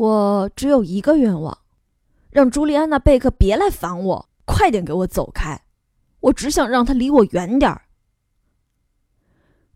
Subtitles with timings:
[0.00, 1.58] 我只有一个愿望，
[2.30, 5.60] 让朱莉安娜·贝克别来烦我，快点给我走开。
[6.20, 7.82] 我只想让她离我远点儿。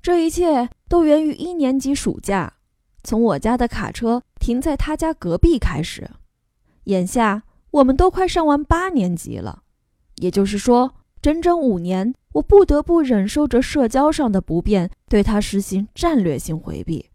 [0.00, 2.54] 这一切都源于一年级暑假，
[3.02, 6.10] 从我家的卡车停在他家隔壁开始。
[6.84, 9.64] 眼下我们都快上完八年级了，
[10.16, 17.10] 也就是说，整整五年，我不得不忍受着社交上的不便，对他实行战略性回避。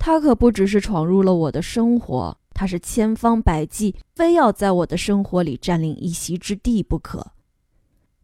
[0.00, 7.32] 他可不只是闯入了我的生活，他是千方百计，非要在我的生活里占领一席之地不可。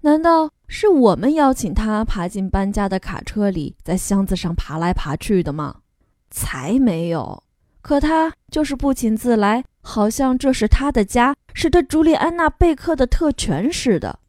[0.01, 5.83] 难道是我们邀请他爬进搬家的卡车里，在箱子上爬来爬去的吗？
[6.31, 7.43] 才没有！
[7.83, 14.21] 可他就是不请自来，好像这是他的家，是他朱莉安娜·贝克的特权似的。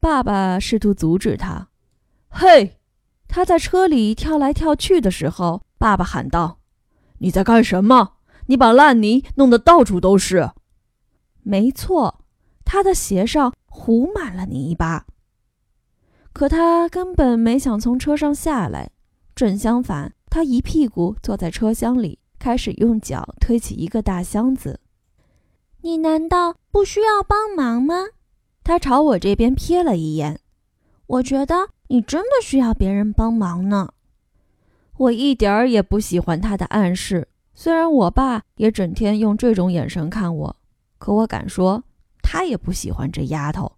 [0.00, 1.68] 爸爸试图阻止他。
[2.28, 2.78] 嘿，
[3.28, 6.57] 他在车里跳来跳去的时候，爸爸喊道。
[7.18, 8.14] 你在干什么？
[8.46, 10.52] 你把烂泥弄得到处都是。
[11.42, 12.24] 没错，
[12.64, 15.06] 他的鞋上糊满了泥巴。
[16.32, 18.90] 可他根本没想从车上下来，
[19.34, 24.80] 正相反，他一屁股坐在车厢里，开始用脚推起一个大箱子。
[25.82, 28.06] 你难道不需要帮忙吗？
[28.62, 30.40] 他朝我这边瞥了一眼。
[31.06, 33.90] 我觉得你真的需要别人帮忙呢。
[34.98, 40.56] 我一点儿也不喜欢他的暗示，虽然我爸也整天用这种眼神看我，
[40.98, 41.84] 可我敢说，
[42.20, 43.72] 他也不喜欢这丫头。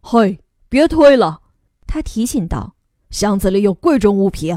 [0.00, 1.42] 嘿，别推了，
[1.88, 2.76] 他提醒道
[3.10, 4.56] ：“箱子里有贵重物品。”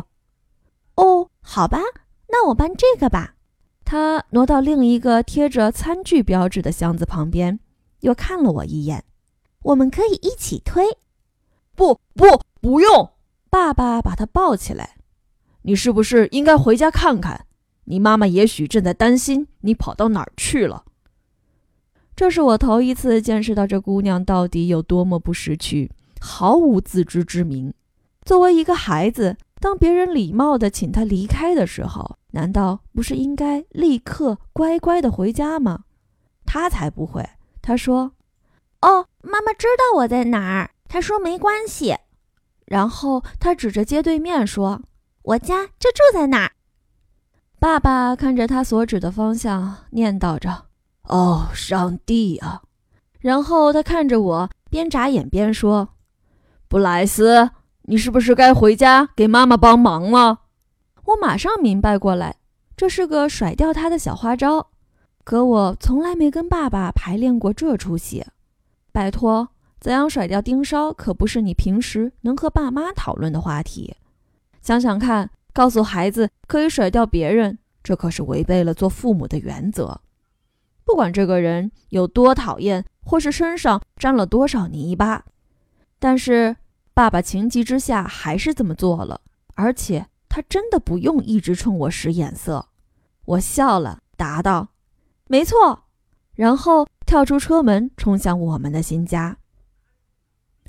[0.97, 1.79] 哦，好吧，
[2.27, 3.33] 那我搬这个吧。
[3.83, 7.59] 他挪到另一个贴着餐具标志的箱子旁边，
[8.01, 9.03] 又看了我一眼。
[9.63, 10.85] 我们可以一起推。
[11.75, 13.11] 不不，不用！
[13.49, 14.97] 爸爸把他抱起来。
[15.67, 17.47] 你是不是应该回家看看？
[17.85, 20.85] 你妈妈也许正在担心你跑到哪儿去了。
[22.15, 27.73] 这是我头一次见识到这姑娘到底有多么不识趣，毫无自知之明。
[28.23, 35.85] 作为一个孩子，当别人礼貌地请她离开的时候，难道不是应该立刻乖乖地回家吗？
[36.45, 37.27] 她才不会。
[37.63, 38.11] 她说
[38.81, 41.95] ：“哦，妈妈知道我在哪儿。”她说：“没关系。”
[42.65, 44.83] 然后她指着街对面说。
[45.25, 46.51] 我家就住在那儿。
[47.59, 50.65] 爸爸看着他所指的方向，念叨着
[51.09, 52.61] ：“哦，上帝啊！”
[53.19, 55.89] 然后他看着我，边眨眼边说
[56.69, 57.49] ：“布莱斯，
[57.83, 60.41] 你是不是该回家给妈妈帮忙了？”
[61.05, 62.35] 我马上明白过来，
[62.77, 64.67] 这是个甩掉他的小花招。
[65.23, 68.23] 可我从来没跟爸爸排练过这出戏。
[68.91, 69.49] 拜托，
[69.79, 73.95] 怎样甩掉盯梢，可不是你平时能和爸妈讨论的话题。
[74.65, 80.01] 想想看，告诉孩子可以甩掉别人，这可是违背了做父母的原则。
[80.83, 85.23] 不管这个人有多讨厌，或是身上沾了多少泥巴，
[85.99, 86.55] 但是
[86.95, 89.21] 爸爸情急之下还是这么做了，
[89.53, 92.69] 而且他真的不用一直冲我使眼色。
[93.25, 94.69] 我笑了，答道
[95.29, 95.83] ：“没错。”
[96.33, 99.37] 然后跳出车门，冲向我们的新家。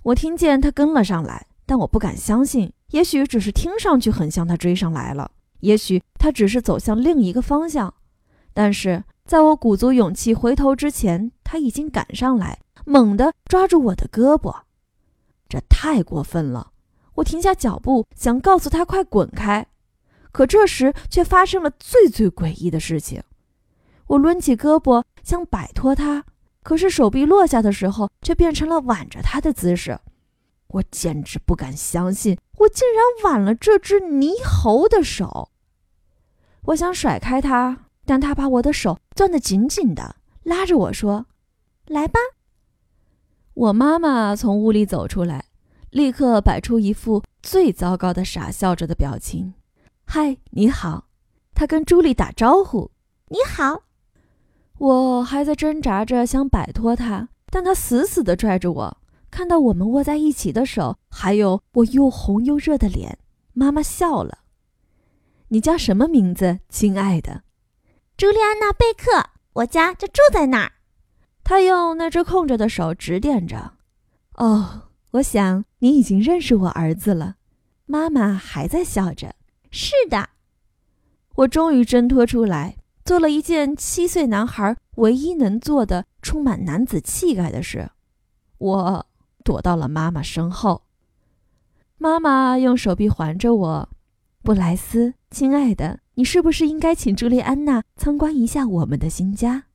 [0.03, 2.75] 我听见他跟了上来，但我不敢相信。
[2.91, 5.31] 也许只是听上去很像他追上来了，
[5.61, 7.93] 也许他只是走向另一个方向，
[8.55, 14.55] 但是在我鼓足勇气回头之前，他已经赶上来，猛地抓住我的胳膊。
[15.49, 16.73] 这太过分了！
[17.15, 19.67] 我停下脚步，想告诉他快滚开，
[20.33, 23.23] 可这时却发生了最最诡异的事情。
[24.07, 26.25] 我抡起胳膊想摆脱他，
[26.63, 29.99] 可是手臂落下的时候，却变成了挽着他的姿势。
[30.69, 35.51] 我简直不敢相信，我竟然挽了这只泥猴的手。
[36.67, 41.27] 我想甩开他，但他把我的手攥得紧紧的，拉着我说
[41.87, 42.19] ：“来吧。”
[43.55, 45.45] 我妈妈从屋里走出来，
[45.91, 49.55] 立刻摆出一副最糟糕的傻笑着的表情。
[50.05, 51.07] “嗨，你好。”
[51.55, 52.91] 她跟朱莉打招呼。
[53.29, 53.85] “你好。”
[54.79, 58.99] 我还在挣扎着想摆脱他，但他死死地拽着我。
[59.37, 63.19] 看到我们握在一起的手，还有我又红又热的脸，
[63.53, 64.39] 妈妈笑了。
[65.49, 67.43] 你叫什么名字，亲爱的？
[68.17, 69.29] 朱莉安娜·贝克。
[69.53, 70.73] 我家就住在那儿。
[71.45, 73.75] 她用那只空着的手指点着。
[74.37, 77.37] 哦，我想你已经认识我儿子了。
[77.85, 79.35] 妈妈还在笑着。
[79.71, 80.31] 是的，
[81.35, 87.91] 我终于挣脱出来，做了一件七岁男孩唯一能做的、充满男子气概的事。
[88.57, 89.07] 我。
[89.47, 90.83] 躲到了妈妈身后。
[91.99, 93.89] 妈妈用手臂环着我，
[94.43, 99.67] 布莱斯，亲爱的，你是不是应该请朱莉安娜参观一下我们的新家？”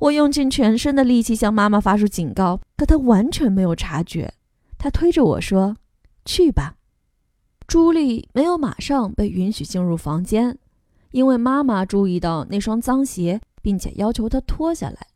[0.00, 4.32] 我用尽全身的力气向妈妈发出警告，可她完全没有察觉。
[4.76, 5.76] 她推着我说
[6.24, 6.76] ：“去吧。”
[7.66, 10.56] 朱莉没有马上被允许进入房间，
[11.10, 15.07] 因为妈妈注意到那双脏鞋，并且要求她脱下来。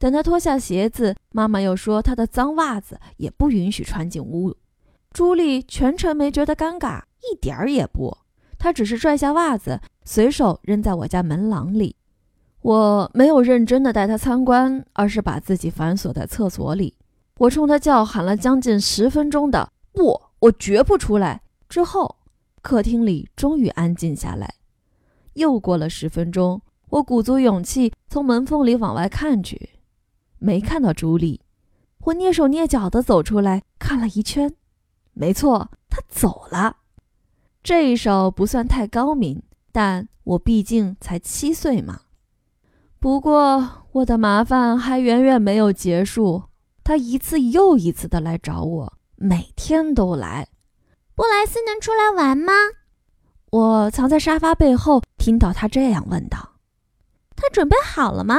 [0.00, 4.56] 等他脱下鞋子，妈妈又说他的脏袜子也不允许穿进屋。
[5.12, 8.16] 朱莉全程没觉得尴尬，一点儿也不。
[8.58, 11.94] 她只是拽下袜子，随手扔在我家门廊里。
[12.62, 16.94] 我没有认真的带他参观，而是把自己反锁在厕所里。
[17.36, 22.16] 我冲他叫喊了将近十分钟的“不，我绝不出来”之后，
[22.62, 24.54] 客厅里终于安静下来。
[25.34, 29.70] 又过了十分钟，我鼓足勇气从门缝里往外看去，
[30.40, 31.40] 没看到朱莉。
[32.00, 34.52] 我蹑手蹑脚地走出来，看了一圈，
[35.12, 36.78] 没错，她走了。
[37.62, 42.00] 这一手不算太高明，但我毕竟才七岁嘛。
[42.98, 46.44] 不过，我的麻烦还远远没有结束。
[46.82, 50.48] 他一次又一次的来找我，每天都来。
[51.14, 52.52] 布莱斯能出来玩吗？
[53.50, 56.56] 我藏在沙发背后，听到他这样问道。
[57.36, 58.36] 他准备好了吗？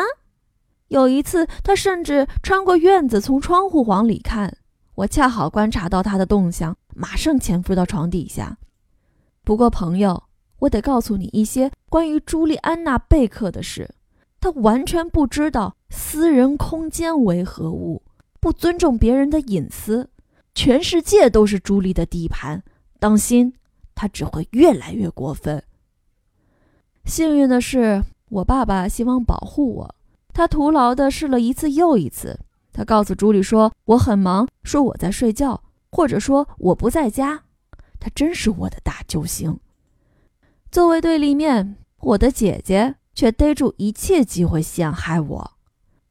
[0.92, 4.58] 有一次，他甚至穿过院子，从窗户往里看。
[4.96, 8.58] 我恰好观察到他的动向，马上潜伏到床底下。
[9.46, 10.22] 不过，朋友，
[10.60, 13.90] 我得告诉你一些关于朱莉安娜·贝克的事。
[14.42, 18.04] 他完全不知道私人空间为何物，
[18.42, 20.10] 不尊重别人的隐私，
[20.54, 22.62] 全世界都是朱莉的地盘。
[23.00, 23.54] 当心，
[23.96, 25.64] 他只会越来越过分。
[27.06, 29.96] 幸运的是，我爸爸希望保护我，
[30.34, 32.40] 他徒劳地试了一次又一次。
[32.74, 37.44] 他告诉朱莉说我很忙，说我在睡觉，或者说我不在家。
[38.00, 39.60] 他真是我的大救星。
[40.72, 42.96] 作为对立面，我的姐姐。
[43.14, 45.52] 却逮住一切机会陷害我，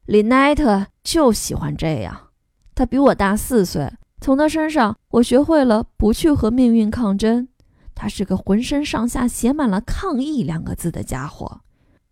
[0.04, 2.28] 李奈特就喜欢这样。
[2.74, 3.90] 他比我大四岁，
[4.20, 7.48] 从他身上我学会了不去和命运抗争。
[7.94, 11.62] 他是个浑身上下写满了“抗议”两个字的家伙。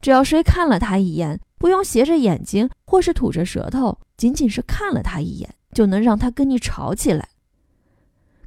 [0.01, 7.29] 只要谁看了他一眼，不用斜着眼睛或是吐着舌头，仅仅是看了他一眼，就能让他跟你吵起来。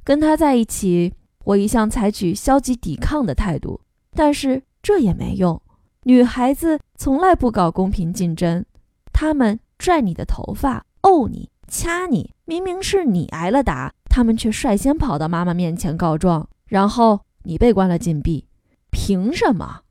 [0.02, 1.14] 跟他在一起，
[1.44, 3.80] 我一向采取消极抵抗的态度，
[4.14, 5.60] 但是这也没用。
[6.04, 8.64] 女孩子从来不搞公平竞争，
[9.12, 18.48] 她们拽你的头发、毆你、掐你，明明是你挨了打，她们却率先跑到妈妈面前告状，然后你被关了禁闭。
[18.90, 19.82] 凭什么？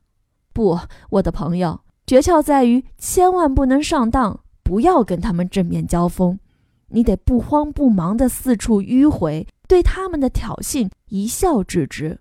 [0.51, 0.77] 不，
[1.11, 1.79] 我的朋友，
[2.11, 6.37] 诀窍在于千万不能上当，不要跟他们正面交锋，
[6.89, 12.19] 你得不慌不忙地四处迂回，对他们的挑衅一笑置之。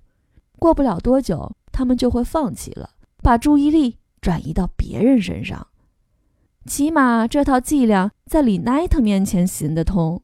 [0.61, 2.91] 过不了多久，他们就会放弃了。
[3.21, 5.67] 把注意力转移到别人身上，
[6.67, 10.23] 起码这套伎俩在李奈特面前行得通。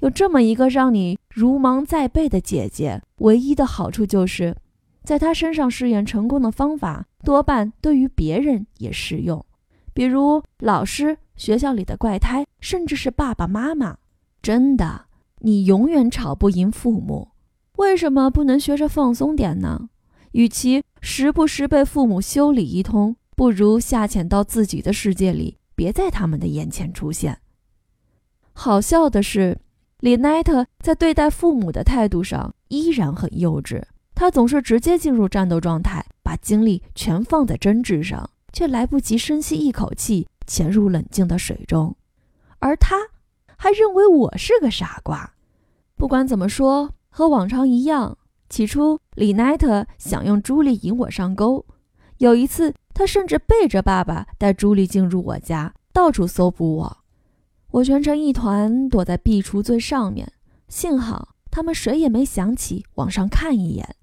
[0.00, 4.56] 有这么一个让你如芒在背的姐姐，唯一的好处就是，
[5.04, 9.44] 在他身上试验成功的方法，多半对于别人也适用。
[9.92, 13.96] 比如老师、学校里的怪胎，甚至是爸爸妈妈。
[14.42, 15.04] 真的，
[15.38, 17.28] 你永远吵不赢父母。
[17.76, 19.88] 为什么不能学着放松点呢？
[20.32, 27.38] 与其时不时被父母修理一通，不如下潜到自己的世界里，别在他们的眼前出现。
[28.52, 29.58] 好笑的是，
[30.00, 33.82] 李奈特在对待父母的态度上依然很幼稚。
[34.14, 41.96] 他总是直接进入战斗状态，把精力全放在争执上，却来不及深吸一口气，潜入冷静的水中。
[42.60, 42.96] 而他
[43.56, 45.34] 还认为我是个傻瓜。
[45.96, 48.16] 不管怎么说，和往常一样。
[48.48, 51.66] 起初，李奈特想用朱莉引我上钩。
[52.18, 56.98] 有一次，他甚至背着爸爸带朱莉进入我家，到处搜捕我。
[57.72, 60.32] 我蜷成一团，躲在壁橱最上面。
[60.68, 63.96] 幸好他们谁也没想起往上看一眼。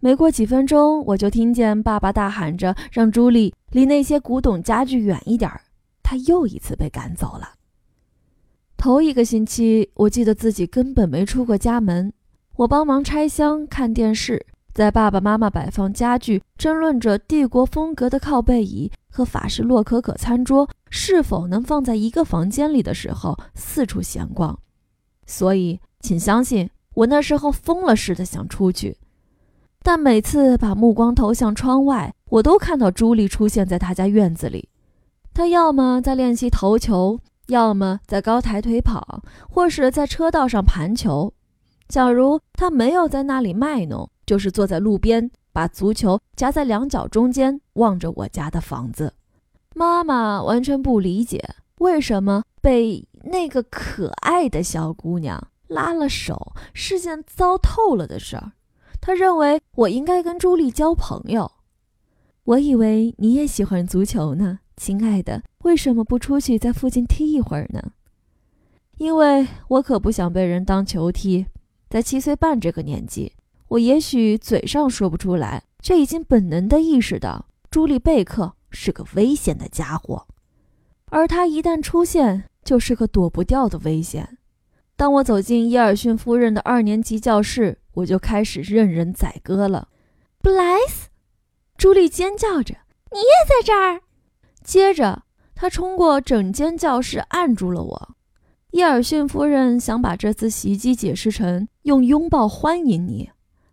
[0.00, 5.60] 没过几分钟，我就听见爸爸大喊着：“让朱莉离那些古董家具远一点儿。”
[6.02, 7.52] 他又一次被赶走了。
[8.76, 12.12] 头一个星期，我记得自己根本没出过家门。
[12.56, 24.58] 我帮忙拆箱、看电视，在爸爸妈妈摆放家具、争论着帝国风格的靠背椅和法式洛可可餐桌是否能放在一个房间里的时候，四处闲逛。
[25.26, 28.96] 所以，请相信我那时候疯了似的想出去，
[29.82, 34.68] 但每次把目光投向窗外，我都看到朱莉出现在他家院子里。
[35.32, 41.32] 她要么在练习投球，要么在高抬腿跑，或是在车道上盘球。
[41.88, 49.14] 假如他没有在那里卖弄，就是坐在路边把足球夹在两脚中间，望着我家的房子。
[49.74, 51.42] 妈妈完全不理解
[51.78, 58.52] 为什么被那个可爱的小姑娘拉了手是件糟透了的事儿。
[59.00, 61.50] 他认为我应该跟朱莉交朋友。
[62.44, 67.92] 我以为你也喜欢足球呢，亲爱的，为什么不出去在附近踢一会儿呢？
[68.98, 71.46] 因为我可不想被人当球踢。
[71.88, 73.32] 在七岁半这个年纪，
[73.66, 80.26] 我也许嘴上说不出来，却已经本能地意识到朱莉贝克是个危险的家伙，
[81.06, 84.38] 而他一旦出现，就是个躲不掉的危险。
[84.96, 89.88] 当我走进伊尔逊夫人的二年级教室，我就开始任人宰割了。
[90.42, 91.08] 布莱斯，
[91.76, 92.76] 朱莉尖叫着
[93.12, 94.00] ：“你也在这儿！”
[94.62, 98.14] 接着，他冲过整间教室，按住了我。
[98.70, 103.30] 叶尔逊夫人想把这次袭击解释成用拥抱欢迎你，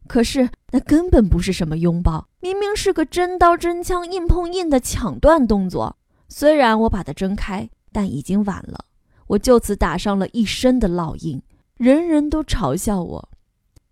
[0.07, 5.97] 可是那根本不是什么拥抱，明明是个真刀真枪硬碰硬的抢断动作。
[6.27, 8.85] 虽然我把它挣开，但已经晚了。
[9.27, 11.41] 我就此打上了一身的烙印，
[11.75, 13.29] 人人都嘲笑我。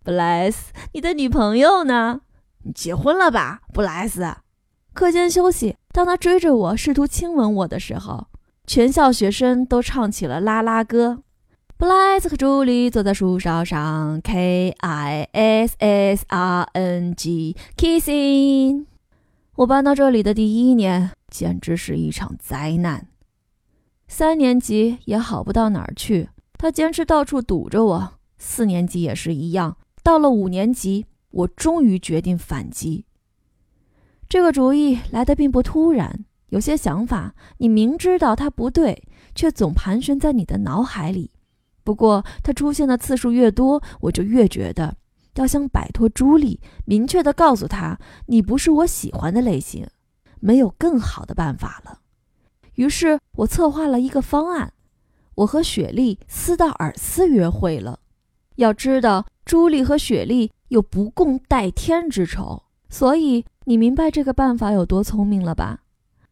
[0.06, 2.20] 布莱斯，你的女朋友呢？
[2.62, 4.24] 你结婚了吧，布莱斯？
[4.92, 8.28] 课间休息，当他追着我试图亲吻我的时候。
[8.68, 11.24] 全校学生都唱起了啦啦歌。
[11.76, 18.86] 布莱斯和朱莉坐在树梢上，K I S S R N G，kissing。
[19.56, 23.08] 我搬到这里的第一年，简直是一场灾难。
[24.06, 28.12] 三年级也好不到哪儿去，他坚持到处堵着我。
[28.38, 29.76] 四年级也是一样。
[30.06, 33.06] 到了五年级，我终于决定反击。
[34.28, 36.24] 这个主意来得并不突然。
[36.50, 39.02] 有些想法，你明知道它不对，
[39.34, 41.32] 却总盘旋在你的脑海里。
[41.82, 44.96] 不过，它出现的次数越多，我就越觉得
[45.34, 49.88] 要想摆脱朱莉，明确地告诉她你不是我喜欢的类型，
[50.38, 51.98] 没有更好的办法了。
[52.76, 54.72] 于是我策划了一个方案：
[55.34, 57.98] 我和雪莉斯道尔斯约会了。
[58.54, 65.82] 要知道，朱莉和雪莉有不共戴天之仇，所以你明白这个办法有多聪明了吧？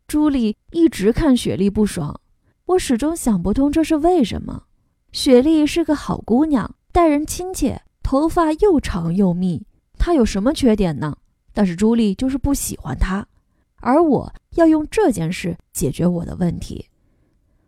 [0.09, 2.21] 朱莉一直看雪莉不爽，
[2.67, 4.65] 我始终想不通这是为什么。
[5.13, 9.65] 雪莉是个好姑娘，待人亲切，头发又长又密，
[9.97, 11.17] 她有什么缺点呢？
[11.53, 13.25] 但是朱莉就是不喜欢她，
[13.77, 16.87] 而我要用这件事解决我的问题。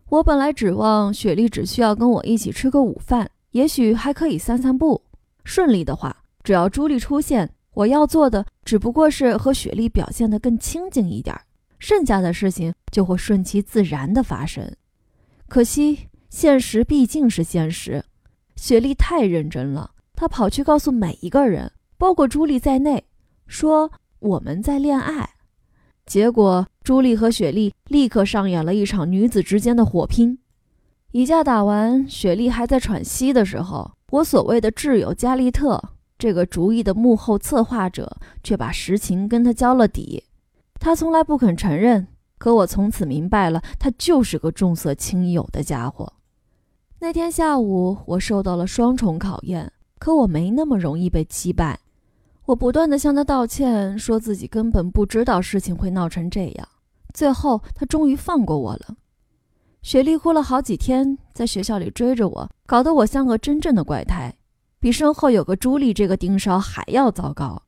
[0.09, 5.03] 我本来指望雪莉只需要跟我一起吃个午饭，也许还可以散散步。
[5.47, 11.35] 顺利的话，只要朱莉出现，我要做的只不过是和雪莉表现得更亲近一点。
[11.79, 14.75] 剩下的事情就会顺其自然的发生。
[15.47, 18.05] 可惜，现实毕竟是现实。
[18.57, 23.05] 雪莉太认真了，她跑去告诉每一个人，包括朱莉在内，
[23.47, 25.31] 说我们在恋爱。
[26.07, 30.39] 结果，朱莉和雪莉立刻上演了一场女子之间的火拼。
[31.13, 35.83] 一架打完，雪莉还在喘息的时候，我所谓的挚友加利特
[36.17, 40.25] 这个主意的幕后策划者，却把实情跟他交了底。
[40.79, 42.07] 他从来不肯承认，
[42.39, 46.13] 可我从此明白了，他就是个重色轻友的家伙。
[47.01, 51.81] 那天下午，我受到了双重考验，可我没那么容易被击败。
[52.47, 56.69] 我不断地向他道歉，说自己根本不知道事情会闹成这样。
[57.13, 58.97] 最后，他终于放过我了。
[59.87, 64.35] 雪莉哭了好几天，在学校里追着我，搞得我像个真正的怪胎，
[64.81, 67.63] 比身后有个朱莉这个盯梢还要糟糕。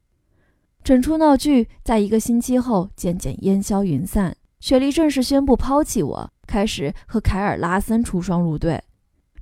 [0.83, 8.83] 整出闹剧在一个星期后渐渐烟消云散，雪莉正式宣布抛弃我，开始和凯尔拉森出双入对。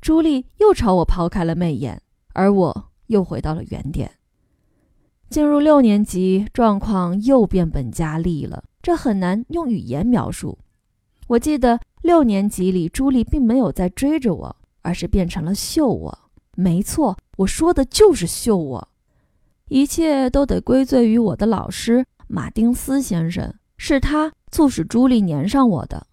[0.02, 2.02] 朱莉又朝我抛开了媚眼，
[2.35, 4.11] 而我又回到了原点。
[5.30, 10.59] 进入六年级，状况又变本加厉了，这很难用语言描述。
[11.28, 16.19] 我记得六年级里，朱莉并没有在追着我，而是变成了秀我。
[16.55, 18.88] 没错，我说的就是秀我。
[19.69, 26.07] 一切都得归罪于我的老师马丁斯先生，是他促使朱莉粘上我的。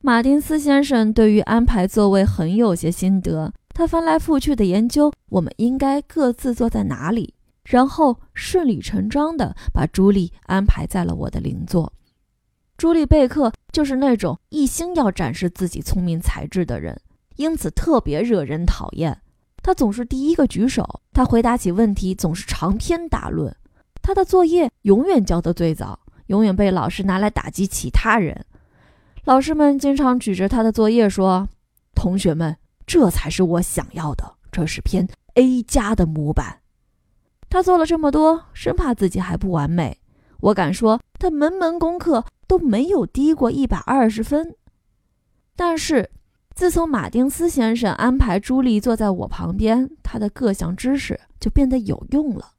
[0.00, 11.92] 马丁斯先生对于安排座位很有些心得，他翻来覆去的研究我们应该各自坐在哪里，然后顺理成章地把朱莉安排在了我的邻座。
[12.76, 17.00] 朱莉贝克就是那种一心要展示自己聪明才智的人，
[17.36, 19.18] 因此特别惹人讨厌。
[19.62, 23.54] 他总是第一个举手，他回答起问题总是长篇大论，
[24.02, 28.44] 他的作业永远交得最早，永远被老师拿来打击其他人。
[29.24, 31.48] 老师们经常举着他的作业说
[31.96, 32.56] ：“同学们，
[32.86, 36.60] 这才是我想要的，这是篇 A 加的模板。”
[37.48, 39.98] 他做了这么多，生怕自己还不完美。
[40.46, 44.54] 我敢说，他门门功课都没有低过一百二十分。
[45.56, 46.08] 但是，
[46.54, 52.52] 自从马丁斯先生安排朱莉坐在我旁边，他的各项知识就变得有用了。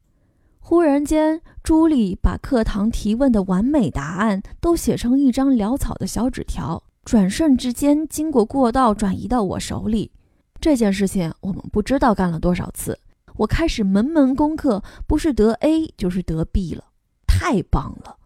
[0.60, 10.12] 忽然间，朱莉把课堂提问的完美答案都写成一张潦草的小纸条，转瞬之间经过过道转移到我手里。
[10.60, 13.00] 这件事情我们不知道干了多少次。
[13.38, 16.84] 我开始门门功课，不是得 A 就是得 B 了，
[17.38, 18.18] 太棒了。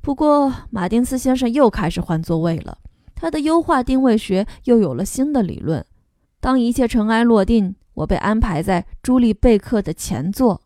[0.00, 2.78] 不过马丁斯先生又开始换座位了，
[3.14, 5.84] 他的优化定位学又有了新的理论。
[6.40, 10.62] 当一切尘埃落定，我被安排在朱莉贝克的前座。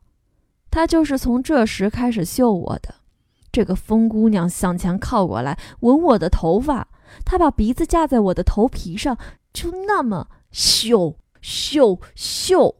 [0.70, 2.94] 他就是从这时开始秀我的。
[3.50, 6.86] 这个疯姑娘向前靠过来，吻我的头发，
[7.24, 9.18] 她把鼻子架在我的头皮上，
[9.52, 12.76] 就那么秀秀秀。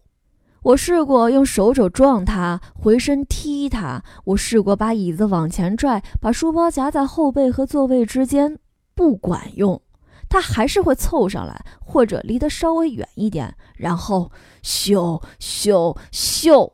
[0.63, 8.59] 我试过用手肘撞他，回身踢他；我试过把椅子往前拽，把书包夹在后背和座位之间，
[8.95, 9.81] 不管用，
[10.29, 14.31] 他还是会凑上来，或者离得稍微远一点，然后
[14.63, 16.71] 咻咻咻。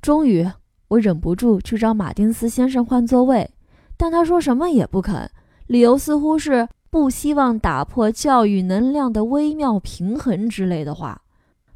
[0.00, 0.50] 终于，
[0.88, 3.50] 我忍不住去找马丁斯先生换座位，
[3.96, 5.30] 但他说什么也不肯，
[5.66, 11.20] 理由似乎是不希望打破教育能量的微妙平衡之类的话。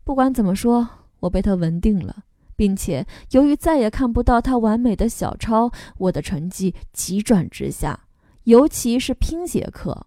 [0.03, 0.89] 不管怎么说，
[1.21, 7.99] 我被他稳定了，并且由于再也看不到他完美的小抄，我的成绩急转直下，
[8.45, 10.07] 尤其是拼写课。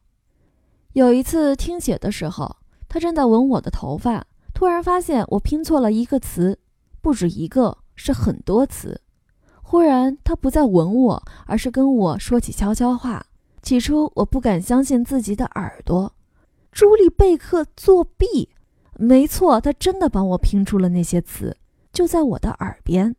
[0.94, 2.56] 有一次听写的时候，
[2.88, 6.60] 他正在吻我的头发，突然发现我拼错了一个词，
[7.02, 7.78] 不止一个。
[8.02, 9.02] 是很多词。
[9.62, 13.26] 忽然，他不再吻我，而是跟我说起悄悄话。
[13.62, 16.14] 起初，我不敢相信自己的耳朵。
[16.72, 18.48] 朱莉贝克作弊？
[19.02, 21.56] 没错，他真的帮我拼出了那些词，
[21.94, 23.16] 就在我的耳边。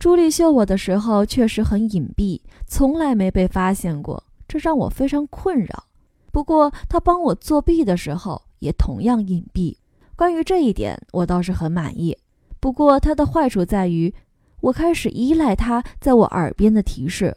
[0.00, 5.84] 朱莉秀我的时候确实很隐蔽，从来没被发现过，这让我非常困扰。
[6.32, 9.76] 不过，他帮我作弊的时候也同样隐蔽。
[10.16, 12.18] 关于这一点，我倒是很满意。
[12.58, 14.12] 不过，它的坏处在于，
[14.60, 17.36] 我开始依赖他在我耳边的提示。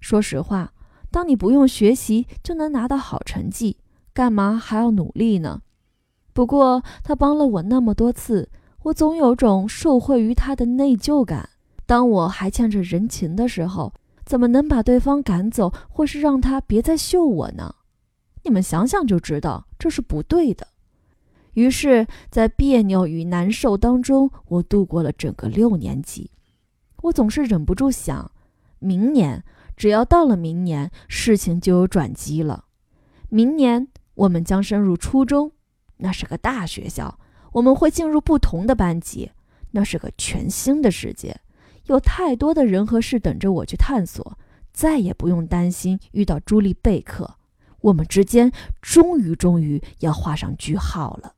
[0.00, 0.72] 说实话，
[1.12, 3.76] 当你不用学习就能拿到好成绩，
[4.12, 5.62] 干嘛还要努力呢？
[6.36, 8.50] 不过，他帮了我那么多次，
[8.82, 11.48] 我总有种受惠于他的内疚感。
[11.86, 13.94] 当我还欠着人情的时候，
[14.26, 17.76] 怎么能把对方赶走，或是让他别再秀我呢？
[18.44, 20.68] 你们想想就知道，这是不对的。
[21.54, 26.30] 于是，在别扭与难受当中，我度过了整个六年级。
[27.04, 28.30] 我总是忍不住想，
[28.78, 29.42] 明年，
[29.74, 32.66] 只要到了明年，事情就有转机了。
[33.30, 35.52] 明年我们将升入初中，
[35.98, 37.18] 那是个大学校，
[37.52, 39.30] 我们会进入不同的班级，
[39.70, 41.40] 那是个全新的世界，
[41.86, 44.38] 有太多的人和事等着我去探索。
[44.72, 47.36] 再也不用担心遇到朱莉贝克，
[47.80, 51.32] 我们之间终于终于要画上句号了。